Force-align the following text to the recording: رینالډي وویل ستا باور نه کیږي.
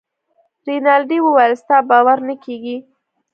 رینالډي 0.67 1.17
وویل 1.21 1.53
ستا 1.61 1.77
باور 1.89 2.17
نه 2.27 2.35
کیږي. 2.43 2.77